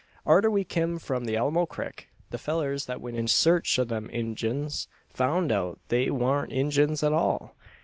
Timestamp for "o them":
3.77-4.09